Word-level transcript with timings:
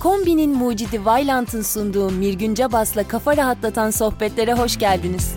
Kombinin 0.00 0.50
mucidi 0.50 1.04
Vailant'ın 1.04 1.62
sunduğu 1.62 2.10
Mirgünce 2.10 2.72
Bas'la 2.72 3.08
kafa 3.08 3.36
rahatlatan 3.36 3.90
sohbetlere 3.90 4.54
hoş 4.54 4.78
geldiniz. 4.78 5.34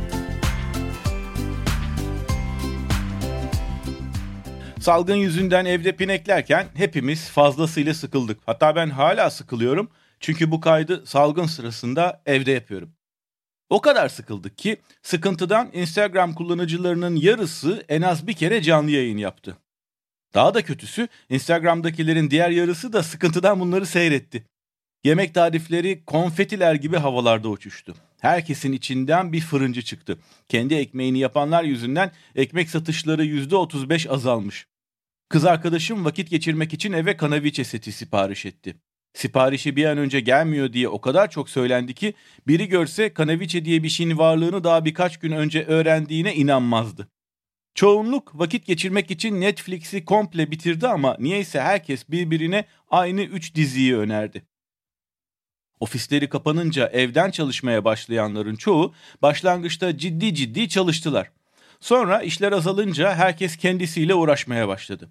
Salgın 4.80 5.16
yüzünden 5.16 5.66
evde 5.66 5.96
pineklerken 5.96 6.68
hepimiz 6.74 7.30
fazlasıyla 7.30 7.94
sıkıldık. 7.94 8.40
Hatta 8.46 8.76
ben 8.76 8.90
hala 8.90 9.30
sıkılıyorum. 9.30 9.90
Çünkü 10.20 10.52
bu 10.52 10.62
kaydı 10.62 11.06
salgın 11.06 11.46
sırasında 11.46 12.22
evde 12.26 12.52
yapıyorum. 12.52 12.94
O 13.70 13.82
kadar 13.82 14.10
sıkıldık 14.10 14.58
ki 14.58 14.78
sıkıntıdan 15.02 15.70
Instagram 15.74 16.34
kullanıcılarının 16.34 17.16
yarısı 17.16 17.84
en 17.90 18.02
az 18.02 18.28
bir 18.28 18.34
kere 18.34 18.62
canlı 18.62 18.92
yayın 18.92 19.18
yaptı. 19.18 19.58
Daha 20.34 20.54
da 20.54 20.62
kötüsü 20.62 21.08
Instagram'dakilerin 21.30 22.30
diğer 22.30 22.50
yarısı 22.50 22.94
da 22.94 23.04
sıkıntıdan 23.04 23.60
bunları 23.60 23.86
seyretti. 23.86 24.53
Yemek 25.04 25.34
tarifleri 25.34 26.06
konfetiler 26.06 26.76
gibi 26.76 26.98
havalarda 26.98 27.50
uçuştu. 27.50 27.96
Herkesin 28.22 28.72
içinden 28.72 29.34
bir 29.34 29.42
fırıncı 29.42 29.82
çıktı. 29.82 30.18
Kendi 30.50 30.74
ekmeğini 30.74 31.20
yapanlar 31.20 31.64
yüzünden 31.64 32.12
ekmek 32.36 32.70
satışları 32.70 33.26
%35 33.26 34.10
azalmış. 34.10 34.68
Kız 35.30 35.46
arkadaşım 35.46 36.06
vakit 36.06 36.30
geçirmek 36.30 36.74
için 36.74 36.94
eve 36.94 37.18
kanaviçe 37.18 37.64
seti 37.64 37.92
sipariş 37.92 38.46
etti. 38.46 38.76
Siparişi 39.14 39.76
bir 39.76 39.86
an 39.86 39.98
önce 39.98 40.20
gelmiyor 40.20 40.74
diye 40.74 40.88
o 40.88 41.02
kadar 41.02 41.30
çok 41.30 41.50
söylendi 41.50 41.94
ki 41.94 42.14
biri 42.48 42.68
görse 42.68 43.14
kanaviçe 43.14 43.66
diye 43.66 43.84
bir 43.84 43.90
şeyin 43.90 44.18
varlığını 44.18 44.64
daha 44.64 44.86
birkaç 44.86 45.20
gün 45.20 45.32
önce 45.32 45.64
öğrendiğine 45.66 46.36
inanmazdı. 46.36 47.08
Çoğunluk 47.76 48.40
vakit 48.40 48.66
geçirmek 48.66 49.12
için 49.12 49.42
Netflix'i 49.42 50.06
komple 50.06 50.52
bitirdi 50.52 50.88
ama 50.88 51.18
niyeyse 51.20 51.62
herkes 51.62 52.10
birbirine 52.10 52.66
aynı 52.90 53.22
3 53.22 53.56
diziyi 53.56 53.98
önerdi. 53.98 54.53
Ofisleri 55.80 56.30
kapanınca 56.30 56.88
evden 56.88 57.32
çalışmaya 57.32 57.86
başlayanların 57.86 58.56
çoğu 58.56 58.94
başlangıçta 59.22 59.98
ciddi 59.98 60.36
ciddi 60.36 60.70
çalıştılar. 60.70 61.32
Sonra 61.80 62.22
işler 62.22 62.52
azalınca 62.52 63.16
herkes 63.16 63.58
kendisiyle 63.58 64.16
uğraşmaya 64.16 64.68
başladı. 64.68 65.10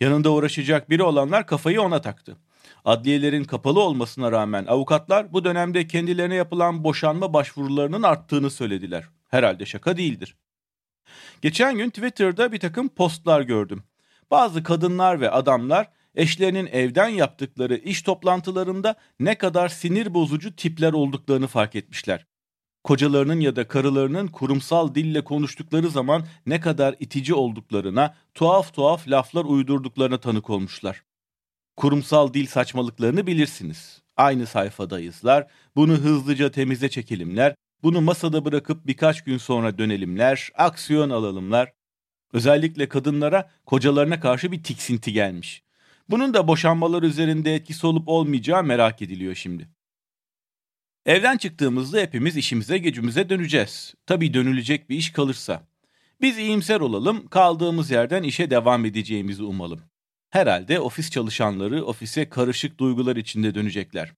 Yanında 0.00 0.30
uğraşacak 0.30 0.90
biri 0.90 1.02
olanlar 1.02 1.46
kafayı 1.46 1.82
ona 1.82 2.00
taktı. 2.00 2.36
Adliyelerin 2.84 3.44
kapalı 3.44 3.80
olmasına 3.80 4.32
rağmen 4.32 4.66
avukatlar 4.66 5.32
bu 5.32 5.44
dönemde 5.44 5.86
kendilerine 5.86 6.34
yapılan 6.34 6.84
boşanma 6.84 7.32
başvurularının 7.32 8.02
arttığını 8.02 8.50
söylediler. 8.50 9.04
Herhalde 9.28 9.66
şaka 9.66 9.96
değildir. 9.96 10.36
Geçen 11.42 11.76
gün 11.76 11.90
Twitter'da 11.90 12.52
bir 12.52 12.60
takım 12.60 12.88
postlar 12.88 13.40
gördüm. 13.40 13.82
Bazı 14.30 14.62
kadınlar 14.62 15.20
ve 15.20 15.30
adamlar 15.30 15.88
eşlerinin 16.14 16.66
evden 16.66 17.08
yaptıkları 17.08 17.76
iş 17.76 18.02
toplantılarında 18.02 18.94
ne 19.20 19.38
kadar 19.38 19.68
sinir 19.68 20.14
bozucu 20.14 20.56
tipler 20.56 20.92
olduklarını 20.92 21.46
fark 21.46 21.74
etmişler. 21.76 22.26
Kocalarının 22.84 23.40
ya 23.40 23.56
da 23.56 23.68
karılarının 23.68 24.28
kurumsal 24.28 24.94
dille 24.94 25.24
konuştukları 25.24 25.90
zaman 25.90 26.26
ne 26.46 26.60
kadar 26.60 26.94
itici 27.00 27.34
olduklarına, 27.34 28.14
tuhaf 28.34 28.74
tuhaf 28.74 29.08
laflar 29.08 29.44
uydurduklarına 29.44 30.18
tanık 30.20 30.50
olmuşlar. 30.50 31.02
Kurumsal 31.76 32.34
dil 32.34 32.46
saçmalıklarını 32.46 33.26
bilirsiniz. 33.26 34.02
Aynı 34.16 34.46
sayfadayızlar, 34.46 35.46
bunu 35.76 35.92
hızlıca 35.92 36.50
temize 36.50 36.88
çekelimler, 36.88 37.54
bunu 37.82 38.00
masada 38.00 38.44
bırakıp 38.44 38.86
birkaç 38.86 39.24
gün 39.24 39.38
sonra 39.38 39.78
dönelimler, 39.78 40.50
aksiyon 40.54 41.10
alalımlar. 41.10 41.72
Özellikle 42.32 42.88
kadınlara 42.88 43.50
kocalarına 43.66 44.20
karşı 44.20 44.52
bir 44.52 44.62
tiksinti 44.62 45.12
gelmiş. 45.12 45.62
Bunun 46.10 46.34
da 46.34 46.48
boşanmalar 46.48 47.02
üzerinde 47.02 47.54
etkisi 47.54 47.86
olup 47.86 48.08
olmayacağı 48.08 48.64
merak 48.64 49.02
ediliyor 49.02 49.34
şimdi. 49.34 49.68
Evden 51.06 51.36
çıktığımızda 51.36 51.98
hepimiz 51.98 52.36
işimize 52.36 52.78
gücümüze 52.78 53.28
döneceğiz. 53.28 53.94
Tabii 54.06 54.34
dönülecek 54.34 54.90
bir 54.90 54.96
iş 54.96 55.12
kalırsa. 55.12 55.68
Biz 56.20 56.38
iyimser 56.38 56.80
olalım, 56.80 57.26
kaldığımız 57.26 57.90
yerden 57.90 58.22
işe 58.22 58.50
devam 58.50 58.84
edeceğimizi 58.84 59.42
umalım. 59.42 59.80
Herhalde 60.30 60.80
ofis 60.80 61.10
çalışanları 61.10 61.84
ofise 61.84 62.28
karışık 62.28 62.78
duygular 62.78 63.16
içinde 63.16 63.54
dönecekler. 63.54 64.12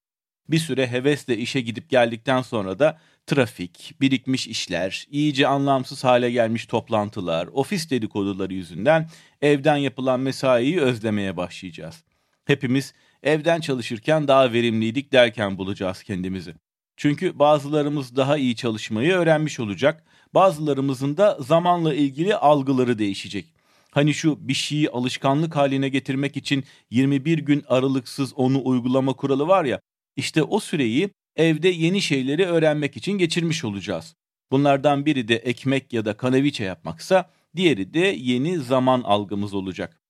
Bir 0.49 0.59
süre 0.59 0.87
hevesle 0.87 1.39
işe 1.39 1.61
gidip 1.61 1.91
geldikten 1.91 2.43
sonra 2.43 2.79
da 2.79 3.01
trafik, 3.27 3.95
birikmiş 4.01 4.49
işler, 4.49 5.07
iyice 5.11 5.47
anlamsız 5.47 6.05
hale 6.05 6.31
gelmiş 6.31 6.67
toplantılar, 6.67 7.49
ofis 7.53 7.91
dedikoduları 7.91 8.55
yüzünden 8.55 9.09
evden 9.43 9.77
yapılan 9.77 10.21
mesaiyi 10.21 10.81
özlemeye 10.81 11.37
başlayacağız. 11.37 12.05
Hepimiz 12.45 12.95
evden 13.23 13.61
çalışırken 13.61 14.29
daha 14.29 14.53
verimliydik 14.53 15.13
derken 15.13 15.59
bulacağız 15.59 16.03
kendimizi. 16.03 16.55
Çünkü 16.97 17.39
bazılarımız 17.39 18.17
daha 18.17 18.37
iyi 18.37 18.57
çalışmayı 18.57 19.13
öğrenmiş 19.13 19.61
olacak, 19.61 20.05
bazılarımızın 20.35 21.17
da 21.17 21.39
zamanla 21.41 21.95
ilgili 21.95 22.37
algıları 22.37 22.99
değişecek. 22.99 23.47
Hani 23.91 24.15
şu 24.15 24.49
bir 24.49 24.55
şeyi 24.55 24.91
alışkanlık 24.91 25.57
haline 25.57 25.89
getirmek 25.89 26.37
için 26.37 26.65
21 26.91 27.39
gün 27.39 27.65
aralıksız 27.69 28.33
onu 28.35 28.61
uygulama 28.65 29.13
kuralı 29.13 29.49
var 29.49 29.65
ya, 29.65 29.81
işte 30.17 30.43
o 30.43 30.61
süreyi 30.61 31.11
evde 31.37 31.69
yeni 31.69 32.01
şeyleri 32.01 32.47
öğrenmek 32.47 32.97
için 32.97 33.13
geçirmiş 33.13 33.65
olacağız. 33.65 34.17
Bunlardan 34.51 35.07
biri 35.07 35.29
de 35.29 35.37
ekmek 35.37 35.93
ya 35.93 36.05
da 36.05 36.17
kanaviçe 36.17 36.65
yapmaksa 36.65 37.31
diğeri 37.57 37.95
de 37.95 38.17
yeni 38.19 38.59
zaman 38.59 39.03
algımız 39.03 39.55
olacak. 39.55 40.03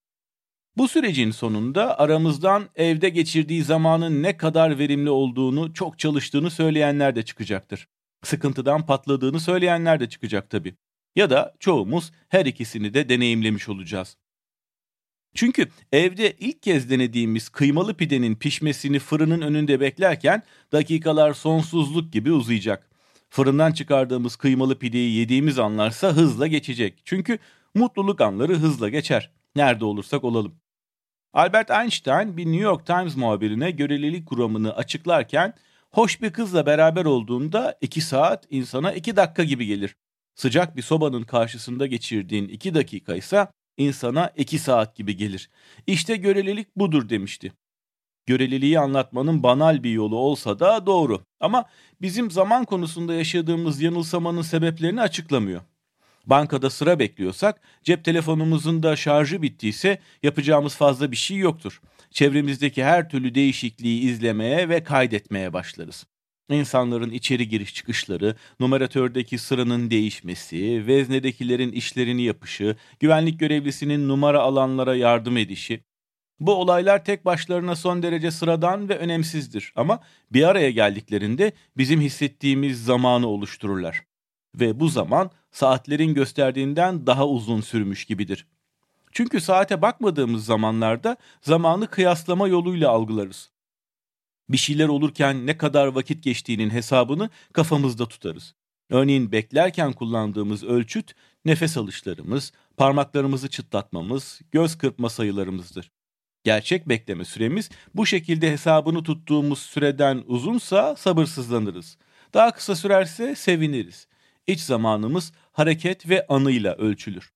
Bu 0.76 0.88
sürecin 0.88 1.30
sonunda 1.30 1.98
aramızdan 1.98 2.68
evde 2.76 3.08
geçirdiği 3.08 3.62
zamanın 3.62 4.22
ne 4.22 4.36
kadar 4.36 4.78
verimli 4.78 5.10
olduğunu, 5.10 5.74
çok 5.74 5.98
çalıştığını 5.98 6.50
söyleyenler 6.50 7.16
de 7.16 7.22
çıkacaktır. 7.22 7.88
Sıkıntıdan 8.22 8.86
patladığını 8.86 9.40
söyleyenler 9.40 10.00
de 10.00 10.08
çıkacak 10.08 10.50
tabii. 10.50 10.74
Ya 11.16 11.30
da 11.30 11.54
çoğumuz 11.60 12.12
her 12.28 12.46
ikisini 12.46 12.94
de 12.94 13.08
deneyimlemiş 13.08 13.68
olacağız. 13.68 14.16
Çünkü 15.34 15.68
evde 15.92 16.32
ilk 16.32 16.62
kez 16.62 16.90
denediğimiz 16.90 17.48
kıymalı 17.48 17.94
pidenin 17.94 18.34
pişmesini 18.34 18.98
fırının 18.98 19.40
önünde 19.40 19.80
beklerken 19.80 20.42
dakikalar 20.72 21.34
sonsuzluk 21.34 22.12
gibi 22.12 22.32
uzayacak. 22.32 22.90
Fırından 23.30 23.72
çıkardığımız 23.72 24.36
kıymalı 24.36 24.78
pideyi 24.78 25.14
yediğimiz 25.14 25.58
anlarsa 25.58 26.08
hızla 26.08 26.46
geçecek. 26.46 27.02
Çünkü 27.04 27.38
mutluluk 27.74 28.20
anları 28.20 28.54
hızla 28.54 28.88
geçer. 28.88 29.30
Nerede 29.56 29.84
olursak 29.84 30.24
olalım. 30.24 30.54
Albert 31.32 31.70
Einstein 31.70 32.36
bir 32.36 32.46
New 32.46 32.62
York 32.62 32.86
Times 32.86 33.16
muhabirine 33.16 33.70
görelilik 33.70 34.26
kuramını 34.26 34.76
açıklarken 34.76 35.54
hoş 35.90 36.22
bir 36.22 36.32
kızla 36.32 36.66
beraber 36.66 37.04
olduğunda 37.04 37.78
2 37.80 38.00
saat 38.00 38.46
insana 38.50 38.92
2 38.92 39.16
dakika 39.16 39.44
gibi 39.44 39.66
gelir. 39.66 39.96
Sıcak 40.34 40.76
bir 40.76 40.82
sobanın 40.82 41.22
karşısında 41.22 41.86
geçirdiğin 41.86 42.48
2 42.48 42.74
dakika 42.74 43.14
ise 43.14 43.48
insana 43.76 44.32
2 44.36 44.58
saat 44.58 44.96
gibi 44.96 45.16
gelir. 45.16 45.50
İşte 45.86 46.16
görelilik 46.16 46.76
budur 46.76 47.08
demişti. 47.08 47.52
Göreliliği 48.26 48.78
anlatmanın 48.78 49.42
banal 49.42 49.82
bir 49.82 49.90
yolu 49.90 50.16
olsa 50.16 50.58
da 50.58 50.86
doğru. 50.86 51.24
Ama 51.40 51.64
bizim 52.00 52.30
zaman 52.30 52.64
konusunda 52.64 53.14
yaşadığımız 53.14 53.82
yanılsamanın 53.82 54.42
sebeplerini 54.42 55.00
açıklamıyor. 55.00 55.60
Bankada 56.26 56.70
sıra 56.70 56.98
bekliyorsak, 56.98 57.60
cep 57.82 58.04
telefonumuzun 58.04 58.82
da 58.82 58.96
şarjı 58.96 59.42
bittiyse 59.42 59.98
yapacağımız 60.22 60.76
fazla 60.76 61.10
bir 61.10 61.16
şey 61.16 61.36
yoktur. 61.36 61.80
Çevremizdeki 62.10 62.84
her 62.84 63.10
türlü 63.10 63.34
değişikliği 63.34 64.00
izlemeye 64.00 64.68
ve 64.68 64.84
kaydetmeye 64.84 65.52
başlarız. 65.52 66.06
İnsanların 66.52 67.10
içeri 67.10 67.48
giriş 67.48 67.74
çıkışları, 67.74 68.36
numaratördeki 68.60 69.38
sıranın 69.38 69.90
değişmesi, 69.90 70.86
veznedekilerin 70.86 71.72
işlerini 71.72 72.22
yapışı, 72.22 72.76
güvenlik 73.00 73.40
görevlisinin 73.40 74.08
numara 74.08 74.40
alanlara 74.40 74.94
yardım 74.94 75.36
edişi. 75.36 75.84
Bu 76.40 76.54
olaylar 76.54 77.04
tek 77.04 77.24
başlarına 77.24 77.76
son 77.76 78.02
derece 78.02 78.30
sıradan 78.30 78.88
ve 78.88 78.98
önemsizdir 78.98 79.72
ama 79.76 80.00
bir 80.32 80.48
araya 80.48 80.70
geldiklerinde 80.70 81.52
bizim 81.76 82.00
hissettiğimiz 82.00 82.84
zamanı 82.84 83.26
oluştururlar. 83.26 84.04
Ve 84.54 84.80
bu 84.80 84.88
zaman 84.88 85.30
saatlerin 85.50 86.14
gösterdiğinden 86.14 87.06
daha 87.06 87.28
uzun 87.28 87.60
sürmüş 87.60 88.04
gibidir. 88.04 88.46
Çünkü 89.12 89.40
saate 89.40 89.82
bakmadığımız 89.82 90.44
zamanlarda 90.44 91.16
zamanı 91.40 91.86
kıyaslama 91.86 92.48
yoluyla 92.48 92.90
algılarız. 92.90 93.50
Bir 94.52 94.58
şeyler 94.58 94.88
olurken 94.88 95.46
ne 95.46 95.56
kadar 95.56 95.86
vakit 95.86 96.24
geçtiğinin 96.24 96.70
hesabını 96.70 97.30
kafamızda 97.52 98.08
tutarız. 98.08 98.54
Örneğin 98.90 99.32
beklerken 99.32 99.92
kullandığımız 99.92 100.64
ölçüt 100.64 101.14
nefes 101.44 101.76
alışlarımız, 101.76 102.52
parmaklarımızı 102.76 103.50
çıtlatmamız, 103.50 104.40
göz 104.50 104.78
kırpma 104.78 105.08
sayılarımızdır. 105.08 105.90
Gerçek 106.44 106.88
bekleme 106.88 107.24
süremiz 107.24 107.70
bu 107.94 108.06
şekilde 108.06 108.52
hesabını 108.52 109.02
tuttuğumuz 109.02 109.58
süreden 109.58 110.22
uzunsa 110.26 110.96
sabırsızlanırız. 110.96 111.98
Daha 112.34 112.50
kısa 112.50 112.76
sürerse 112.76 113.34
seviniriz. 113.34 114.08
İç 114.46 114.60
zamanımız 114.60 115.32
hareket 115.52 116.08
ve 116.08 116.26
anıyla 116.26 116.74
ölçülür. 116.74 117.32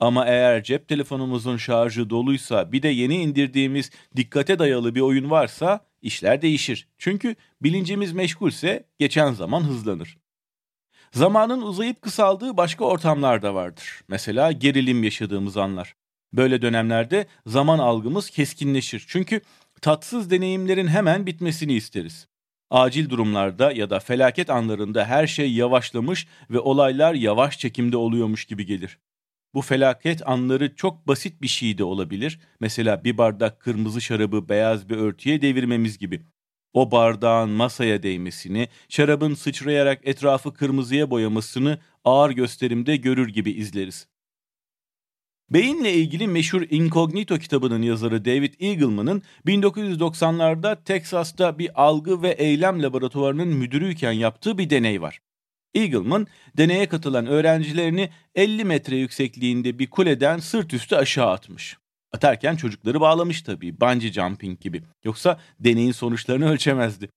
Ama 0.00 0.26
eğer 0.26 0.62
cep 0.62 0.88
telefonumuzun 0.88 1.56
şarjı 1.56 2.10
doluysa 2.10 2.72
bir 2.72 2.82
de 2.82 2.88
yeni 2.88 3.16
indirdiğimiz 3.16 3.90
dikkate 4.16 4.58
dayalı 4.58 4.94
bir 4.94 5.00
oyun 5.00 5.30
varsa 5.30 5.87
işler 6.02 6.42
değişir. 6.42 6.88
Çünkü 6.98 7.36
bilincimiz 7.62 8.12
meşgulse 8.12 8.84
geçen 8.98 9.32
zaman 9.32 9.60
hızlanır. 9.60 10.18
Zamanın 11.12 11.62
uzayıp 11.62 12.02
kısaldığı 12.02 12.56
başka 12.56 12.84
ortamlar 12.84 13.42
da 13.42 13.54
vardır. 13.54 14.02
Mesela 14.08 14.52
gerilim 14.52 15.04
yaşadığımız 15.04 15.56
anlar. 15.56 15.94
Böyle 16.32 16.62
dönemlerde 16.62 17.26
zaman 17.46 17.78
algımız 17.78 18.30
keskinleşir. 18.30 19.04
Çünkü 19.08 19.40
tatsız 19.80 20.30
deneyimlerin 20.30 20.86
hemen 20.86 21.26
bitmesini 21.26 21.74
isteriz. 21.74 22.28
Acil 22.70 23.10
durumlarda 23.10 23.72
ya 23.72 23.90
da 23.90 24.00
felaket 24.00 24.50
anlarında 24.50 25.04
her 25.04 25.26
şey 25.26 25.52
yavaşlamış 25.52 26.26
ve 26.50 26.58
olaylar 26.58 27.14
yavaş 27.14 27.58
çekimde 27.58 27.96
oluyormuş 27.96 28.44
gibi 28.44 28.66
gelir. 28.66 28.98
Bu 29.54 29.62
felaket 29.62 30.28
anları 30.28 30.74
çok 30.76 31.08
basit 31.08 31.42
bir 31.42 31.48
şey 31.48 31.78
de 31.78 31.84
olabilir. 31.84 32.40
Mesela 32.60 33.04
bir 33.04 33.18
bardak 33.18 33.60
kırmızı 33.60 34.00
şarabı 34.00 34.48
beyaz 34.48 34.88
bir 34.88 34.96
örtüye 34.96 35.42
devirmemiz 35.42 35.98
gibi. 35.98 36.22
O 36.72 36.90
bardağın 36.90 37.50
masaya 37.50 38.02
değmesini, 38.02 38.68
şarabın 38.88 39.34
sıçrayarak 39.34 40.00
etrafı 40.02 40.54
kırmızıya 40.54 41.10
boyamasını 41.10 41.78
ağır 42.04 42.30
gösterimde 42.30 42.96
görür 42.96 43.28
gibi 43.28 43.50
izleriz. 43.50 44.08
Beyinle 45.50 45.94
ilgili 45.94 46.26
meşhur 46.26 46.62
Incognito 46.70 47.38
kitabının 47.38 47.82
yazarı 47.82 48.24
David 48.24 48.54
Eagleman'ın 48.60 49.22
1990'larda 49.46 50.84
Teksas'ta 50.84 51.58
bir 51.58 51.82
algı 51.82 52.22
ve 52.22 52.30
eylem 52.30 52.82
laboratuvarının 52.82 53.48
müdürüyken 53.48 54.12
yaptığı 54.12 54.58
bir 54.58 54.70
deney 54.70 55.02
var. 55.02 55.20
Eagleman, 55.74 56.26
deneye 56.56 56.88
katılan 56.88 57.26
öğrencilerini 57.26 58.10
50 58.34 58.64
metre 58.64 58.96
yüksekliğinde 58.96 59.78
bir 59.78 59.90
kuleden 59.90 60.38
sırt 60.38 60.74
üstü 60.74 60.96
aşağı 60.96 61.30
atmış. 61.30 61.76
Atarken 62.12 62.56
çocukları 62.56 63.00
bağlamış 63.00 63.42
tabii, 63.42 63.80
bungee 63.80 64.12
jumping 64.12 64.60
gibi. 64.60 64.82
Yoksa 65.04 65.40
deneyin 65.60 65.92
sonuçlarını 65.92 66.50
ölçemezdi. 66.50 67.08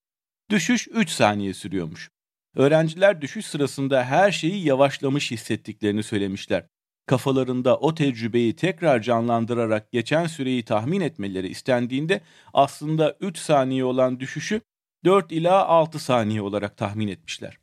Düşüş 0.49 0.87
3 0.87 1.09
saniye 1.09 1.53
sürüyormuş. 1.53 2.09
Öğrenciler 2.55 3.21
düşüş 3.21 3.45
sırasında 3.45 4.03
her 4.03 4.31
şeyi 4.31 4.65
yavaşlamış 4.65 5.31
hissettiklerini 5.31 6.03
söylemişler. 6.03 6.65
Kafalarında 7.05 7.77
o 7.77 7.95
tecrübeyi 7.95 8.55
tekrar 8.55 9.01
canlandırarak 9.01 9.91
geçen 9.91 10.27
süreyi 10.27 10.65
tahmin 10.65 11.01
etmeleri 11.01 11.47
istendiğinde 11.47 12.21
aslında 12.53 13.17
3 13.19 13.37
saniye 13.37 13.85
olan 13.85 14.19
düşüşü 14.19 14.61
4 15.05 15.31
ila 15.31 15.65
6 15.65 15.99
saniye 15.99 16.41
olarak 16.41 16.77
tahmin 16.77 17.07
etmişler. 17.07 17.60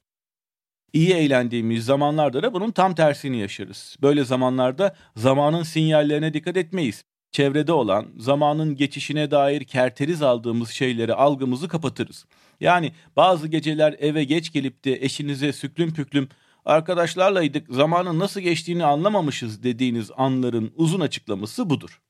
İyi 0.92 1.12
eğlendiğimiz 1.12 1.84
zamanlarda 1.84 2.42
da 2.42 2.54
bunun 2.54 2.70
tam 2.70 2.94
tersini 2.94 3.38
yaşarız. 3.38 3.96
Böyle 4.02 4.24
zamanlarda 4.24 4.96
zamanın 5.16 5.62
sinyallerine 5.62 6.34
dikkat 6.34 6.56
etmeyiz. 6.56 7.04
Çevrede 7.32 7.72
olan, 7.72 8.06
zamanın 8.18 8.76
geçişine 8.76 9.30
dair 9.30 9.64
kerteriz 9.64 10.22
aldığımız 10.22 10.70
şeyleri 10.70 11.14
algımızı 11.14 11.68
kapatırız. 11.68 12.26
Yani 12.60 12.92
bazı 13.16 13.48
geceler 13.48 13.96
eve 13.98 14.24
geç 14.24 14.52
gelip 14.52 14.84
de 14.84 15.04
eşinize 15.04 15.52
süklüm 15.52 15.94
püklüm 15.94 16.28
arkadaşlarlaydık 16.64 17.74
zamanın 17.74 18.18
nasıl 18.18 18.40
geçtiğini 18.40 18.84
anlamamışız 18.84 19.62
dediğiniz 19.62 20.10
anların 20.16 20.72
uzun 20.76 21.00
açıklaması 21.00 21.70
budur. 21.70 22.00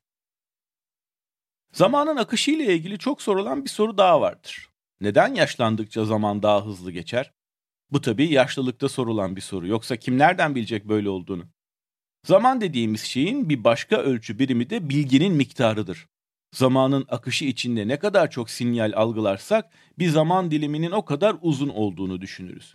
Zamanın 1.73 2.17
akışı 2.17 2.51
ile 2.51 2.75
ilgili 2.75 2.99
çok 2.99 3.23
sorulan 3.23 3.65
bir 3.65 3.71
soru 3.71 3.99
daha 3.99 4.21
vardır. 4.21 4.69
Neden 5.01 5.35
yaşlandıkça 5.35 6.05
zaman 6.05 6.43
daha 6.43 6.67
hızlı 6.67 6.93
geçer? 6.93 7.33
Bu 7.93 8.01
tabii 8.01 8.33
yaşlılıkta 8.33 8.89
sorulan 8.89 9.37
bir 9.37 9.41
soru. 9.41 9.67
Yoksa 9.67 9.97
kim 9.97 10.19
nereden 10.19 10.55
bilecek 10.55 10.89
böyle 10.89 11.09
olduğunu? 11.09 11.45
Zaman 12.27 12.61
dediğimiz 12.61 13.03
şeyin 13.03 13.49
bir 13.49 13.65
başka 13.65 13.97
ölçü 13.97 14.39
birimi 14.39 14.71
de 14.71 14.89
bilginin 14.89 15.35
miktarıdır. 15.35 16.07
Zamanın 16.55 17.05
akışı 17.09 17.45
içinde 17.45 17.89
ne 17.89 17.99
kadar 17.99 18.31
çok 18.31 18.51
sinyal 18.51 18.93
algılarsak 18.97 19.71
bir 19.99 20.09
zaman 20.09 20.51
diliminin 20.51 20.91
o 20.91 21.05
kadar 21.05 21.37
uzun 21.43 21.69
olduğunu 21.69 22.21
düşünürüz. 22.21 22.75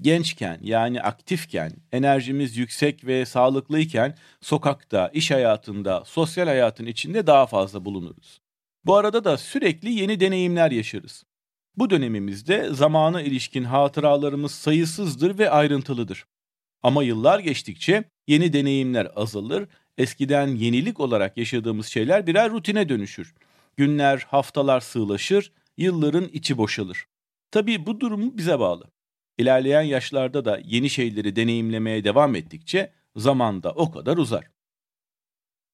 Gençken 0.00 0.58
yani 0.62 1.02
aktifken, 1.02 1.72
enerjimiz 1.92 2.56
yüksek 2.56 3.06
ve 3.06 3.26
sağlıklıyken 3.26 4.16
sokakta, 4.40 5.08
iş 5.08 5.30
hayatında, 5.30 6.04
sosyal 6.04 6.46
hayatın 6.46 6.86
içinde 6.86 7.26
daha 7.26 7.46
fazla 7.46 7.84
bulunuruz. 7.84 8.40
Bu 8.84 8.96
arada 8.96 9.24
da 9.24 9.36
sürekli 9.36 9.92
yeni 9.92 10.20
deneyimler 10.20 10.70
yaşarız. 10.70 11.24
Bu 11.76 11.90
dönemimizde 11.90 12.74
zamana 12.74 13.22
ilişkin 13.22 13.64
hatıralarımız 13.64 14.52
sayısızdır 14.52 15.38
ve 15.38 15.50
ayrıntılıdır. 15.50 16.26
Ama 16.82 17.02
yıllar 17.02 17.38
geçtikçe 17.38 18.04
yeni 18.26 18.52
deneyimler 18.52 19.08
azalır, 19.16 19.68
eskiden 19.98 20.48
yenilik 20.48 21.00
olarak 21.00 21.36
yaşadığımız 21.36 21.86
şeyler 21.86 22.26
birer 22.26 22.50
rutine 22.50 22.88
dönüşür. 22.88 23.34
Günler, 23.76 24.26
haftalar 24.28 24.80
sığlaşır, 24.80 25.52
yılların 25.76 26.28
içi 26.32 26.58
boşalır. 26.58 27.06
Tabii 27.50 27.86
bu 27.86 28.00
durumu 28.00 28.36
bize 28.36 28.58
bağlı. 28.58 28.84
İlerleyen 29.38 29.82
yaşlarda 29.82 30.44
da 30.44 30.60
yeni 30.64 30.90
şeyleri 30.90 31.36
deneyimlemeye 31.36 32.04
devam 32.04 32.34
ettikçe 32.34 32.92
zaman 33.16 33.62
da 33.62 33.72
o 33.72 33.90
kadar 33.90 34.16
uzar. 34.16 34.50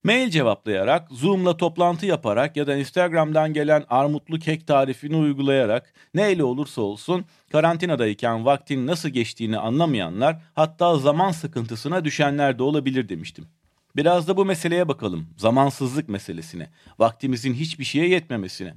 Mail 0.07 0.31
cevaplayarak, 0.31 1.09
Zoom'la 1.11 1.57
toplantı 1.57 2.07
yaparak 2.07 2.57
ya 2.57 2.67
da 2.67 2.77
Instagram'dan 2.77 3.53
gelen 3.53 3.85
armutlu 3.89 4.39
kek 4.39 4.67
tarifini 4.67 5.17
uygulayarak 5.17 5.95
neyle 6.15 6.45
olursa 6.45 6.83
olsun 6.83 7.25
karantinadayken 7.53 8.45
vaktin 8.45 8.87
nasıl 8.87 9.09
geçtiğini 9.09 9.59
anlamayanlar 9.59 10.43
hatta 10.55 10.99
zaman 10.99 11.33
sıkıntısına 11.33 12.05
düşenler 12.05 12.59
de 12.59 12.63
olabilir 12.63 13.09
demiştim. 13.09 13.49
Biraz 13.97 14.29
da 14.29 14.37
bu 14.37 14.45
meseleye 14.45 14.89
bakalım. 14.89 15.27
Zamansızlık 15.37 16.09
meselesine. 16.09 16.71
Vaktimizin 16.99 17.55
hiçbir 17.55 17.85
şeye 17.85 18.09
yetmemesine. 18.09 18.75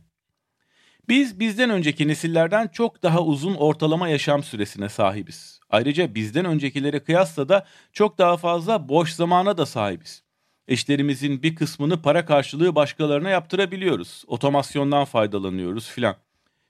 Biz 1.10 1.40
bizden 1.40 1.70
önceki 1.70 2.08
nesillerden 2.08 2.68
çok 2.68 3.04
daha 3.04 3.24
uzun 3.24 3.56
ortalama 3.56 4.08
yaşam 4.08 4.44
süresine 4.44 4.90
sahibiz. 4.90 5.60
Ayrıca 5.70 6.16
bizden 6.16 6.46
öncekilere 6.46 7.00
kıyasla 7.00 7.50
da 7.50 7.66
çok 7.94 8.18
daha 8.18 8.38
fazla 8.38 8.90
boş 8.90 9.14
zamana 9.14 9.58
da 9.58 9.66
sahibiz. 9.66 10.29
Eşlerimizin 10.70 11.44
bir 11.44 11.56
kısmını 11.56 12.02
para 12.02 12.26
karşılığı 12.26 12.76
başkalarına 12.76 13.30
yaptırabiliyoruz. 13.30 14.24
Otomasyondan 14.28 15.06
faydalanıyoruz 15.06 15.90
filan. 15.90 16.16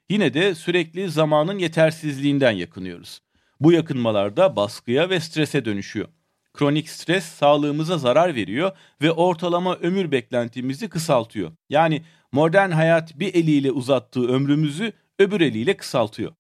Yine 0.10 0.34
de 0.34 0.56
sürekli 0.56 1.10
zamanın 1.10 1.60
yetersizliğinden 1.60 2.52
yakınıyoruz. 2.52 3.22
Bu 3.60 3.72
yakınmalarda 3.72 4.56
baskıya 4.56 5.10
ve 5.10 5.20
strese 5.20 5.66
dönüşüyor. 5.66 6.08
Kronik 6.54 6.90
stres 6.90 7.26
sağlığımıza 7.26 7.98
zarar 7.98 8.36
veriyor 8.36 8.72
ve 9.02 9.12
ortalama 9.12 9.76
ömür 9.76 10.12
beklentimizi 10.12 10.90
kısaltıyor. 10.90 11.52
Yani 11.70 12.04
modern 12.32 12.72
hayat 12.72 13.20
bir 13.20 13.34
eliyle 13.34 13.72
uzattığı 13.72 14.28
ömrümüzü 14.28 14.94
öbür 15.20 15.42
eliyle 15.42 15.78
kısaltıyor. 15.78 16.34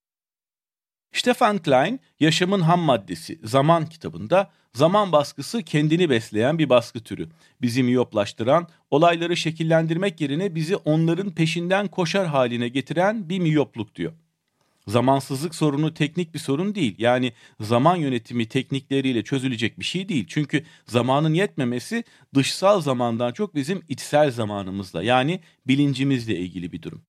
Stefan 1.13 1.58
Klein, 1.58 2.00
Yaşamın 2.20 2.62
Ham 2.62 2.80
Maddesi, 2.80 3.39
Zaman 3.44 3.86
kitabında 3.86 4.51
zaman 4.74 5.12
baskısı 5.12 5.64
kendini 5.64 6.10
besleyen 6.10 6.60
bir 6.60 6.70
baskı 6.70 7.00
türü. 7.00 7.30
Bizi 7.62 7.84
miyoplaştıran, 7.84 8.68
olayları 8.92 9.38
şekillendirmek 9.38 10.22
yerine 10.22 10.56
bizi 10.56 10.76
onların 10.76 11.32
peşinden 11.32 11.88
koşar 11.88 12.28
haline 12.28 12.68
getiren 12.68 13.30
bir 13.30 13.40
miyopluk 13.40 13.96
diyor. 13.96 14.14
Zamansızlık 14.88 15.56
sorunu 15.56 15.94
teknik 15.94 16.34
bir 16.34 16.40
sorun 16.40 16.76
değil. 16.76 16.96
Yani 16.98 17.34
zaman 17.60 17.96
yönetimi 17.96 18.46
teknikleriyle 18.46 19.24
çözülecek 19.24 19.80
bir 19.80 19.86
şey 19.86 20.10
değil. 20.10 20.26
Çünkü 20.28 20.64
zamanın 20.86 21.34
yetmemesi 21.34 22.04
dışsal 22.36 22.82
zamandan 22.82 23.32
çok 23.32 23.56
bizim 23.56 23.82
içsel 23.90 24.32
zamanımızla 24.32 25.04
yani 25.04 25.40
bilincimizle 25.68 26.38
ilgili 26.38 26.72
bir 26.72 26.82
durum. 26.82 27.02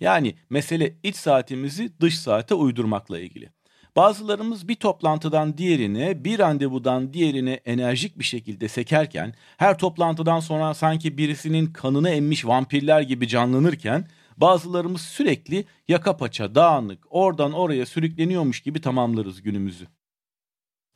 Yani 0.00 0.34
mesele 0.50 0.96
iç 1.02 1.16
saatimizi 1.16 2.00
dış 2.00 2.18
saate 2.18 2.54
uydurmakla 2.54 3.20
ilgili. 3.20 3.53
Bazılarımız 3.96 4.68
bir 4.68 4.74
toplantıdan 4.74 5.58
diğerine, 5.58 6.24
bir 6.24 6.38
randevudan 6.38 7.12
diğerine 7.12 7.52
enerjik 7.52 8.18
bir 8.18 8.24
şekilde 8.24 8.68
sekerken, 8.68 9.34
her 9.56 9.78
toplantıdan 9.78 10.40
sonra 10.40 10.74
sanki 10.74 11.18
birisinin 11.18 11.72
kanını 11.72 12.10
emmiş 12.10 12.46
vampirler 12.46 13.00
gibi 13.00 13.28
canlanırken, 13.28 14.08
bazılarımız 14.36 15.00
sürekli 15.00 15.64
yaka 15.88 16.16
paça, 16.16 16.54
dağınık, 16.54 17.06
oradan 17.10 17.52
oraya 17.52 17.86
sürükleniyormuş 17.86 18.60
gibi 18.60 18.80
tamamlarız 18.80 19.42
günümüzü. 19.42 19.86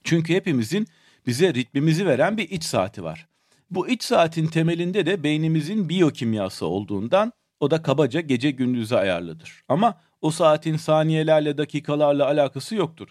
Çünkü 0.05 0.35
hepimizin 0.35 0.87
bize 1.27 1.55
ritmimizi 1.55 2.07
veren 2.07 2.37
bir 2.37 2.51
iç 2.51 2.65
saati 2.65 3.05
var. 3.05 3.29
Bu 3.71 3.89
iç 3.89 4.03
saatin 4.03 4.47
temelinde 4.47 5.07
de 5.07 5.23
beynimizin 5.23 5.89
biyokimyası 5.89 6.67
olduğundan 6.67 7.33
o 7.61 7.71
da 7.71 7.83
kabaca 7.83 8.21
gece 8.21 8.51
gündüzü 8.51 8.95
ayarlıdır. 8.95 9.65
Ama 9.69 10.01
o 10.21 10.31
saatin 10.31 10.77
saniyelerle 10.77 11.59
dakikalarla 11.59 12.27
alakası 12.27 12.75
yoktur. 12.75 13.09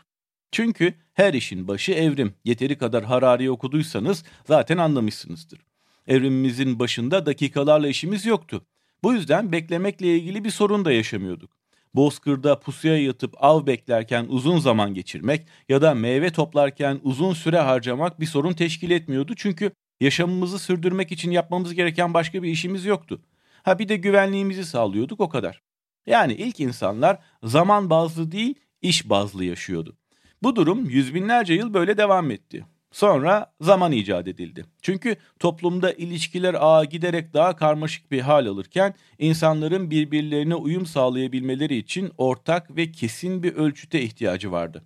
Çünkü 0.51 0.93
her 1.13 1.33
işin 1.33 1.67
başı 1.67 1.91
evrim. 1.91 2.33
Yeteri 2.45 2.77
kadar 2.77 3.03
Harari 3.03 3.51
okuduysanız 3.51 4.23
zaten 4.45 4.77
anlamışsınızdır. 4.77 5.59
Evrimimizin 6.07 6.79
başında 6.79 7.25
dakikalarla 7.25 7.87
işimiz 7.87 8.25
yoktu. 8.25 8.65
Bu 9.03 9.13
yüzden 9.13 9.51
beklemekle 9.51 10.15
ilgili 10.15 10.43
bir 10.43 10.49
sorun 10.49 10.85
da 10.85 10.91
yaşamıyorduk. 10.91 11.57
Bozkırda 11.95 12.59
pusuya 12.59 12.97
yatıp 12.97 13.33
av 13.37 13.65
beklerken 13.65 14.25
uzun 14.29 14.59
zaman 14.59 14.93
geçirmek 14.93 15.47
ya 15.69 15.81
da 15.81 15.93
meyve 15.93 16.29
toplarken 16.31 16.99
uzun 17.03 17.33
süre 17.33 17.59
harcamak 17.59 18.19
bir 18.19 18.25
sorun 18.25 18.53
teşkil 18.53 18.91
etmiyordu. 18.91 19.33
Çünkü 19.35 19.71
yaşamımızı 20.01 20.59
sürdürmek 20.59 21.11
için 21.11 21.31
yapmamız 21.31 21.73
gereken 21.73 22.13
başka 22.13 22.43
bir 22.43 22.49
işimiz 22.49 22.85
yoktu. 22.85 23.21
Ha 23.63 23.79
bir 23.79 23.89
de 23.89 23.95
güvenliğimizi 23.95 24.65
sağlıyorduk 24.65 25.19
o 25.19 25.29
kadar. 25.29 25.61
Yani 26.07 26.33
ilk 26.33 26.59
insanlar 26.59 27.19
zaman 27.43 27.89
bazlı 27.89 28.31
değil, 28.31 28.55
iş 28.81 29.09
bazlı 29.09 29.43
yaşıyordu. 29.45 29.97
Bu 30.43 30.55
durum 30.55 30.89
yüz 30.89 31.13
binlerce 31.13 31.53
yıl 31.53 31.73
böyle 31.73 31.97
devam 31.97 32.31
etti. 32.31 32.65
Sonra 32.91 33.53
zaman 33.61 33.91
icat 33.91 34.27
edildi. 34.27 34.65
Çünkü 34.81 35.15
toplumda 35.39 35.93
ilişkiler 35.93 36.53
ağı 36.53 36.85
giderek 36.85 37.33
daha 37.33 37.55
karmaşık 37.55 38.11
bir 38.11 38.21
hal 38.21 38.45
alırken 38.45 38.93
insanların 39.19 39.91
birbirlerine 39.91 40.55
uyum 40.55 40.85
sağlayabilmeleri 40.85 41.75
için 41.75 42.11
ortak 42.17 42.75
ve 42.75 42.91
kesin 42.91 43.43
bir 43.43 43.53
ölçüte 43.53 44.01
ihtiyacı 44.01 44.51
vardı. 44.51 44.83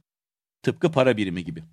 Tıpkı 0.63 0.92
para 0.92 1.18
birimi 1.18 1.44
gibi. 1.44 1.63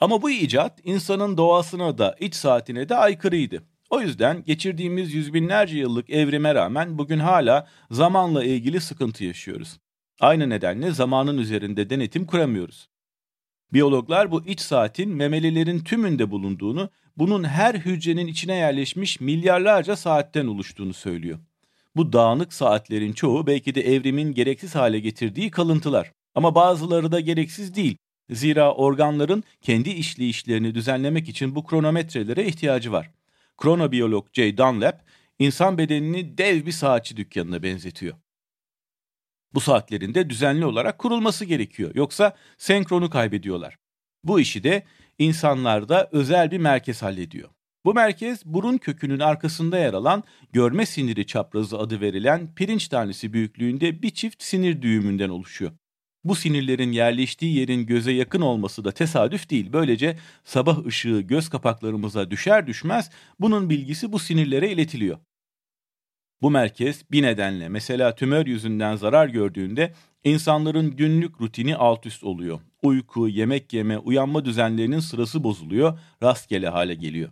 Ama 0.00 0.22
bu 0.22 0.30
icat 0.30 0.80
insanın 0.84 1.36
doğasına 1.36 1.98
da 1.98 2.16
iç 2.20 2.34
saatine 2.34 2.88
de 2.88 2.96
aykırıydı. 2.96 3.62
O 3.90 4.00
yüzden 4.00 4.44
geçirdiğimiz 4.44 5.14
yüz 5.14 5.34
binlerce 5.34 5.78
yıllık 5.78 6.10
evrime 6.10 6.54
rağmen 6.54 6.98
bugün 6.98 7.18
hala 7.18 7.68
zamanla 7.90 8.44
ilgili 8.44 8.80
sıkıntı 8.80 9.24
yaşıyoruz. 9.24 9.78
Aynı 10.20 10.50
nedenle 10.50 10.90
zamanın 10.90 11.38
üzerinde 11.38 11.90
denetim 11.90 12.26
kuramıyoruz. 12.26 12.88
Biyologlar 13.72 14.30
bu 14.30 14.46
iç 14.46 14.60
saatin 14.60 15.10
memelilerin 15.10 15.78
tümünde 15.80 16.30
bulunduğunu, 16.30 16.90
bunun 17.16 17.44
her 17.44 17.74
hücrenin 17.74 18.26
içine 18.26 18.54
yerleşmiş 18.54 19.20
milyarlarca 19.20 19.96
saatten 19.96 20.46
oluştuğunu 20.46 20.94
söylüyor. 20.94 21.38
Bu 21.96 22.12
dağınık 22.12 22.52
saatlerin 22.52 23.12
çoğu 23.12 23.46
belki 23.46 23.74
de 23.74 23.80
evrimin 23.80 24.32
gereksiz 24.32 24.74
hale 24.74 25.00
getirdiği 25.00 25.50
kalıntılar. 25.50 26.12
Ama 26.34 26.54
bazıları 26.54 27.12
da 27.12 27.20
gereksiz 27.20 27.74
değil. 27.74 27.96
Zira 28.30 28.74
organların 28.74 29.44
kendi 29.60 29.90
işleyişlerini 29.90 30.74
düzenlemek 30.74 31.28
için 31.28 31.54
bu 31.54 31.66
kronometrelere 31.66 32.46
ihtiyacı 32.46 32.92
var. 32.92 33.10
Kronobiyolog 33.60 34.26
Jay 34.32 34.56
Dunlap, 34.56 35.04
insan 35.38 35.78
bedenini 35.78 36.38
dev 36.38 36.66
bir 36.66 36.72
saatçi 36.72 37.16
dükkanına 37.16 37.62
benzetiyor. 37.62 38.16
Bu 39.54 39.60
saatlerinde 39.60 40.30
düzenli 40.30 40.64
olarak 40.64 40.98
kurulması 40.98 41.44
gerekiyor. 41.44 41.90
Yoksa 41.94 42.36
senkronu 42.58 43.10
kaybediyorlar. 43.10 43.76
Bu 44.24 44.40
işi 44.40 44.64
de 44.64 44.82
insanlarda 45.18 46.08
özel 46.12 46.50
bir 46.50 46.58
merkez 46.58 47.02
hallediyor. 47.02 47.48
Bu 47.84 47.94
merkez 47.94 48.44
burun 48.44 48.78
kökünün 48.78 49.20
arkasında 49.20 49.78
yer 49.78 49.94
alan 49.94 50.24
görme 50.52 50.86
siniri 50.86 51.26
çaprazı 51.26 51.78
adı 51.78 52.00
verilen 52.00 52.54
pirinç 52.54 52.88
tanesi 52.88 53.32
büyüklüğünde 53.32 54.02
bir 54.02 54.10
çift 54.10 54.42
sinir 54.42 54.82
düğümünden 54.82 55.28
oluşuyor. 55.28 55.72
Bu 56.24 56.34
sinirlerin 56.34 56.92
yerleştiği 56.92 57.56
yerin 57.56 57.86
göze 57.86 58.12
yakın 58.12 58.40
olması 58.40 58.84
da 58.84 58.92
tesadüf 58.92 59.50
değil. 59.50 59.72
Böylece 59.72 60.16
sabah 60.44 60.86
ışığı 60.86 61.20
göz 61.20 61.48
kapaklarımıza 61.48 62.30
düşer 62.30 62.66
düşmez 62.66 63.10
bunun 63.40 63.70
bilgisi 63.70 64.12
bu 64.12 64.18
sinirlere 64.18 64.70
iletiliyor. 64.70 65.18
Bu 66.42 66.50
merkez 66.50 67.04
bir 67.10 67.22
nedenle 67.22 67.68
mesela 67.68 68.14
tümör 68.14 68.46
yüzünden 68.46 68.96
zarar 68.96 69.28
gördüğünde 69.28 69.94
insanların 70.24 70.96
günlük 70.96 71.40
rutini 71.40 71.76
alt 71.76 72.06
üst 72.06 72.24
oluyor. 72.24 72.60
Uyku, 72.82 73.28
yemek 73.28 73.72
yeme, 73.72 73.98
uyanma 73.98 74.44
düzenlerinin 74.44 75.00
sırası 75.00 75.44
bozuluyor, 75.44 75.98
rastgele 76.22 76.68
hale 76.68 76.94
geliyor. 76.94 77.30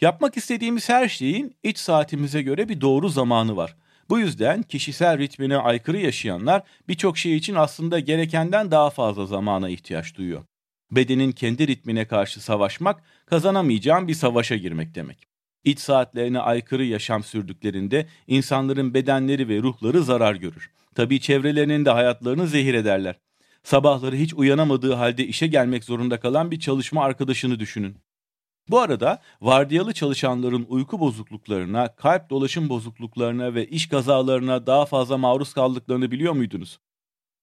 Yapmak 0.00 0.36
istediğimiz 0.36 0.88
her 0.88 1.08
şeyin 1.08 1.56
iç 1.62 1.78
saatimize 1.78 2.42
göre 2.42 2.68
bir 2.68 2.80
doğru 2.80 3.08
zamanı 3.08 3.56
var. 3.56 3.76
Bu 4.10 4.18
yüzden 4.18 4.62
kişisel 4.62 5.18
ritmine 5.18 5.56
aykırı 5.56 5.98
yaşayanlar 5.98 6.62
birçok 6.88 7.18
şey 7.18 7.36
için 7.36 7.54
aslında 7.54 7.98
gerekenden 8.00 8.70
daha 8.70 8.90
fazla 8.90 9.26
zamana 9.26 9.68
ihtiyaç 9.68 10.14
duyuyor. 10.16 10.44
Bedenin 10.90 11.32
kendi 11.32 11.66
ritmine 11.66 12.04
karşı 12.06 12.40
savaşmak 12.40 13.02
kazanamayacağın 13.26 14.08
bir 14.08 14.14
savaşa 14.14 14.56
girmek 14.56 14.94
demek. 14.94 15.26
İç 15.64 15.78
saatlerine 15.78 16.38
aykırı 16.38 16.84
yaşam 16.84 17.24
sürdüklerinde 17.24 18.06
insanların 18.26 18.94
bedenleri 18.94 19.48
ve 19.48 19.58
ruhları 19.58 20.02
zarar 20.02 20.34
görür. 20.34 20.70
Tabii 20.94 21.20
çevrelerinin 21.20 21.84
de 21.84 21.90
hayatlarını 21.90 22.46
zehir 22.46 22.74
ederler. 22.74 23.16
Sabahları 23.62 24.16
hiç 24.16 24.34
uyanamadığı 24.34 24.92
halde 24.92 25.26
işe 25.26 25.46
gelmek 25.46 25.84
zorunda 25.84 26.20
kalan 26.20 26.50
bir 26.50 26.60
çalışma 26.60 27.04
arkadaşını 27.04 27.60
düşünün. 27.60 27.96
Bu 28.68 28.78
arada 28.78 29.18
vardiyalı 29.40 29.92
çalışanların 29.92 30.66
uyku 30.68 31.00
bozukluklarına, 31.00 31.96
kalp 31.96 32.30
dolaşım 32.30 32.68
bozukluklarına 32.68 33.54
ve 33.54 33.66
iş 33.66 33.88
kazalarına 33.88 34.66
daha 34.66 34.86
fazla 34.86 35.18
maruz 35.18 35.54
kaldıklarını 35.54 36.10
biliyor 36.10 36.32
muydunuz? 36.32 36.80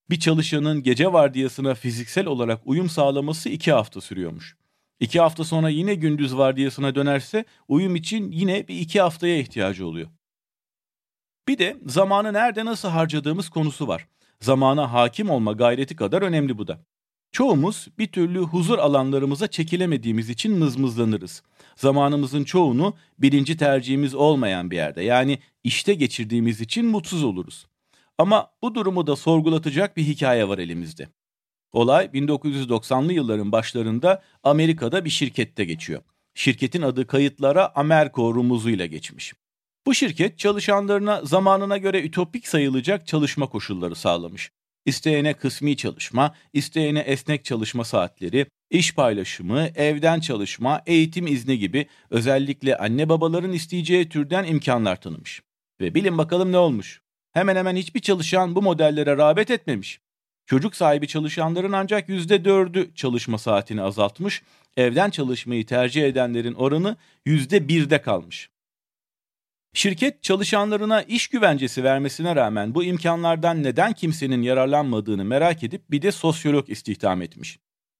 Bir 0.09 0.19
çalışanın 0.19 0.83
gece 0.83 1.13
vardiyasına 1.13 1.73
fiziksel 1.73 2.25
olarak 2.25 2.61
uyum 2.65 2.89
sağlaması 2.89 3.49
iki 3.49 3.71
hafta 3.71 4.01
sürüyormuş. 4.01 4.55
İki 4.99 5.19
hafta 5.19 5.43
sonra 5.43 5.69
yine 5.69 5.95
gündüz 5.95 6.37
vardiyasına 6.37 6.95
dönerse 6.95 7.45
uyum 7.67 7.95
için 7.95 8.31
yine 8.31 8.67
bir 8.67 8.79
iki 8.79 9.01
haftaya 9.01 9.37
ihtiyacı 9.37 9.87
oluyor. 9.87 10.07
Bir 11.47 11.57
de 11.57 11.77
zamanı 11.85 12.33
nerede 12.33 12.65
nasıl 12.65 12.89
harcadığımız 12.89 13.49
konusu 13.49 13.87
var. 13.87 14.07
Zamana 14.39 14.93
hakim 14.93 15.29
olma 15.29 15.51
gayreti 15.51 15.95
kadar 15.95 16.21
önemli 16.21 16.57
bu 16.57 16.67
da. 16.67 16.85
Çoğumuz 17.31 17.87
bir 17.99 18.07
türlü 18.07 18.39
huzur 18.39 18.79
alanlarımıza 18.79 19.47
çekilemediğimiz 19.47 20.29
için 20.29 20.57
mızmızlanırız. 20.57 21.43
Zamanımızın 21.75 22.43
çoğunu 22.43 22.93
birinci 23.19 23.57
tercihimiz 23.57 24.15
olmayan 24.15 24.71
bir 24.71 24.75
yerde 24.75 25.03
yani 25.03 25.39
işte 25.63 25.93
geçirdiğimiz 25.93 26.61
için 26.61 26.85
mutsuz 26.85 27.23
oluruz. 27.23 27.67
Ama 28.17 28.51
bu 28.61 28.75
durumu 28.75 29.07
da 29.07 29.15
sorgulatacak 29.15 29.97
bir 29.97 30.03
hikaye 30.03 30.47
var 30.47 30.57
elimizde. 30.57 31.09
Olay 31.73 32.05
1990'lı 32.05 33.13
yılların 33.13 33.51
başlarında 33.51 34.23
Amerika'da 34.43 35.05
bir 35.05 35.09
şirkette 35.09 35.65
geçiyor. 35.65 36.01
Şirketin 36.35 36.81
adı 36.81 37.07
kayıtlara 37.07 37.75
Amerco 37.75 38.35
rumuzuyla 38.35 38.85
geçmiş. 38.85 39.33
Bu 39.85 39.93
şirket 39.93 40.39
çalışanlarına 40.39 41.21
zamanına 41.25 41.77
göre 41.77 42.01
ütopik 42.03 42.47
sayılacak 42.47 43.07
çalışma 43.07 43.49
koşulları 43.49 43.95
sağlamış. 43.95 44.51
İsteyene 44.85 45.33
kısmi 45.33 45.77
çalışma, 45.77 46.35
isteyene 46.53 46.99
esnek 46.99 47.45
çalışma 47.45 47.83
saatleri, 47.83 48.45
iş 48.69 48.95
paylaşımı, 48.95 49.69
evden 49.75 50.19
çalışma, 50.19 50.81
eğitim 50.85 51.27
izni 51.27 51.59
gibi 51.59 51.87
özellikle 52.09 52.77
anne 52.77 53.09
babaların 53.09 53.53
isteyeceği 53.53 54.09
türden 54.09 54.43
imkanlar 54.43 55.01
tanımış. 55.01 55.41
Ve 55.81 55.95
bilin 55.95 56.17
bakalım 56.17 56.51
ne 56.51 56.57
olmuş? 56.57 57.01
Hemen 57.31 57.55
hemen 57.55 57.75
hiçbir 57.75 57.99
çalışan 57.99 58.55
bu 58.55 58.61
modellere 58.61 59.17
rağbet 59.17 59.51
etmemiş. 59.51 59.99
Çocuk 60.45 60.75
sahibi 60.75 61.07
çalışanların 61.07 61.71
ancak 61.71 62.09
%4'ü 62.09 62.95
çalışma 62.95 63.37
saatini 63.37 63.81
azaltmış, 63.81 64.41
evden 64.77 65.09
çalışmayı 65.09 65.65
tercih 65.65 66.03
edenlerin 66.03 66.53
oranı 66.53 66.97
%1'de 67.25 68.01
kalmış. 68.01 68.49
Şirket 69.73 70.23
çalışanlarına 70.23 71.01
iş 71.01 71.27
güvencesi 71.27 71.83
vermesine 71.83 72.35
rağmen 72.35 72.75
bu 72.75 72.83
imkanlardan 72.83 73.63
neden 73.63 73.93
kimsenin 73.93 74.41
yararlanmadığını 74.41 75.25
merak 75.25 75.63
edip 75.63 75.91
bir 75.91 76.01
de 76.01 76.11
sosyolog 76.11 76.69
istihdam 76.69 77.21
etmiş. 77.21 77.59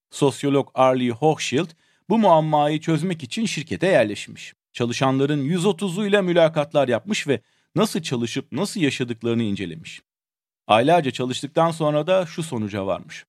Sosyolog 0.10 0.72
Arlie 0.74 1.12
Hochschild 1.12 1.70
bu 2.10 2.18
muammayı 2.18 2.80
çözmek 2.80 3.24
için 3.24 3.46
şirkete 3.46 3.88
yerleşmiş. 3.88 4.54
Çalışanların 4.74 5.46
130'uyla 5.46 6.24
mülakatlar 6.24 6.88
yapmış 6.88 7.28
ve 7.28 7.42
nasıl 7.76 8.02
çalışıp 8.02 8.52
nasıl 8.52 8.82
yaşadıklarını 8.82 9.44
incelemiş. 9.44 10.02
Aylarca 10.68 11.12
çalıştıktan 11.12 11.72
sonra 11.72 12.08
da 12.08 12.26
şu 12.26 12.44
sonuca 12.44 12.86
varmış. 12.86 13.26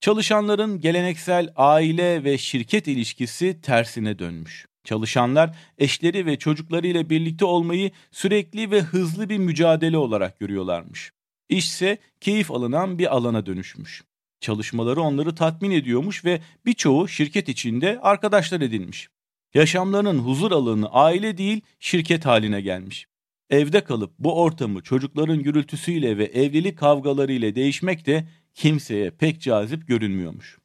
Çalışanların 0.00 0.80
geleneksel 0.80 1.52
aile 1.56 2.24
ve 2.24 2.38
şirket 2.38 2.88
ilişkisi 2.88 3.60
tersine 3.60 4.18
dönmüş. 4.18 4.66
Çalışanlar 4.84 5.56
eşleri 5.78 6.26
ve 6.26 6.38
çocuklarıyla 6.38 7.10
birlikte 7.10 7.44
olmayı 7.44 7.90
sürekli 8.10 8.70
ve 8.70 8.80
hızlı 8.80 9.28
bir 9.28 9.38
mücadele 9.38 9.98
olarak 9.98 10.40
görüyorlarmış. 10.40 11.12
İş 11.48 11.68
ise 11.68 11.98
keyif 12.20 12.50
alınan 12.50 12.98
bir 12.98 13.16
alana 13.16 13.46
dönüşmüş. 13.46 14.02
Çalışmaları 14.40 15.00
onları 15.00 15.34
tatmin 15.34 15.70
ediyormuş 15.70 16.24
ve 16.24 16.40
birçoğu 16.66 17.08
şirket 17.08 17.48
içinde 17.48 17.98
arkadaşlar 18.02 18.60
edinmiş. 18.60 19.08
Yaşamlarının 19.54 20.18
huzur 20.18 20.52
alanı 20.52 20.88
aile 20.92 21.38
değil 21.38 21.60
şirket 21.80 22.26
haline 22.26 22.60
gelmiş. 22.60 23.06
Evde 23.50 23.84
kalıp 23.84 24.18
bu 24.18 24.42
ortamı 24.42 24.82
çocukların 24.82 25.42
gürültüsüyle 25.42 26.18
ve 26.18 26.24
evlilik 26.24 26.78
kavgalarıyla 26.78 27.54
değişmek 27.54 28.06
de 28.06 28.28
kimseye 28.54 29.10
pek 29.10 29.40
cazip 29.40 29.88
görünmüyormuş. 29.88 30.61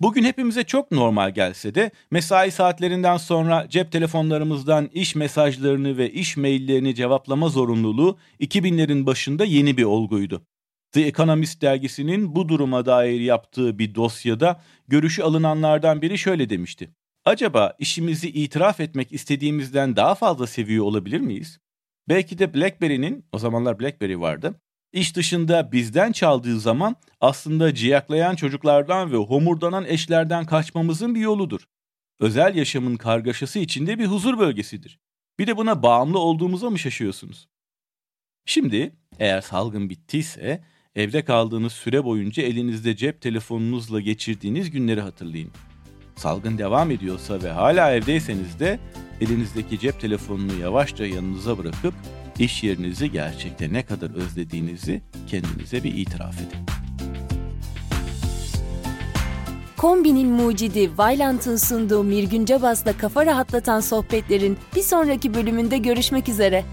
Bugün 0.00 0.24
hepimize 0.24 0.64
çok 0.64 0.90
normal 0.90 1.30
gelse 1.30 1.74
de 1.74 1.90
mesai 2.10 2.50
saatlerinden 2.50 3.16
sonra 3.16 3.66
cep 3.68 3.92
telefonlarımızdan 3.92 4.90
iş 4.92 5.14
mesajlarını 5.14 5.96
ve 5.96 6.10
iş 6.10 6.36
maillerini 6.36 6.94
cevaplama 6.94 7.48
zorunluluğu 7.48 8.18
2000'lerin 8.40 9.06
başında 9.06 9.44
yeni 9.44 9.76
bir 9.76 9.84
olguydu. 9.84 10.42
The 10.92 11.00
Economist 11.00 11.62
dergisinin 11.62 12.34
bu 12.34 12.48
duruma 12.48 12.86
dair 12.86 13.20
yaptığı 13.20 13.78
bir 13.78 13.94
dosyada 13.94 14.60
görüşü 14.88 15.22
alınanlardan 15.22 16.02
biri 16.02 16.18
şöyle 16.18 16.50
demişti. 16.50 16.90
Acaba 17.24 17.76
işimizi 17.78 18.28
itiraf 18.28 18.80
etmek 18.80 19.12
istediğimizden 19.12 19.96
daha 19.96 20.14
fazla 20.14 20.46
seviyor 20.46 20.84
olabilir 20.84 21.20
miyiz? 21.20 21.58
Belki 22.08 22.38
de 22.38 22.54
BlackBerry'nin, 22.54 23.24
o 23.32 23.38
zamanlar 23.38 23.80
BlackBerry 23.80 24.20
vardı, 24.20 24.60
iş 24.92 25.16
dışında 25.16 25.72
bizden 25.72 26.12
çaldığı 26.12 26.60
zaman 26.60 26.96
aslında 27.20 27.74
ciyaklayan 27.74 28.36
çocuklardan 28.36 29.12
ve 29.12 29.16
homurdanan 29.16 29.84
eşlerden 29.84 30.44
kaçmamızın 30.44 31.14
bir 31.14 31.20
yoludur. 31.20 31.60
Özel 32.20 32.54
yaşamın 32.54 32.96
kargaşası 32.96 33.58
içinde 33.58 33.98
bir 33.98 34.06
huzur 34.06 34.38
bölgesidir. 34.38 34.98
Bir 35.38 35.46
de 35.46 35.56
buna 35.56 35.82
bağımlı 35.82 36.18
olduğumuza 36.18 36.70
mı 36.70 36.78
şaşıyorsunuz? 36.78 37.48
Şimdi 38.44 38.96
eğer 39.18 39.40
salgın 39.40 39.90
bittiyse 39.90 40.64
evde 40.94 41.24
kaldığınız 41.24 41.72
süre 41.72 42.04
boyunca 42.04 42.42
elinizde 42.42 42.96
cep 42.96 43.20
telefonunuzla 43.20 44.00
geçirdiğiniz 44.00 44.70
günleri 44.70 45.00
hatırlayın. 45.00 45.50
Salgın 46.16 46.58
devam 46.58 46.90
ediyorsa 46.90 47.42
ve 47.42 47.50
hala 47.50 47.94
evdeyseniz 47.94 48.60
de 48.60 48.80
elinizdeki 49.20 49.78
cep 49.78 50.00
telefonunu 50.00 50.60
yavaşça 50.60 51.06
yanınıza 51.06 51.58
bırakıp 51.58 51.94
iş 52.40 52.62
yerinizi 52.62 53.12
gerçekte 53.12 53.72
ne 53.72 53.82
kadar 53.82 54.10
özlediğinizi 54.10 55.02
kendinize 55.26 55.84
bir 55.84 55.94
itiraf 55.94 56.34
edin. 56.34 56.66
Kombinin 59.76 60.28
mucidi 60.28 60.98
Vailant'ın 60.98 61.56
sunduğu 61.56 62.04
Mirgün 62.04 62.44
Cabas'la 62.44 62.92
kafa 62.92 63.26
rahatlatan 63.26 63.80
sohbetlerin 63.80 64.58
bir 64.76 64.82
sonraki 64.82 65.34
bölümünde 65.34 65.78
görüşmek 65.78 66.28
üzere. 66.28 66.64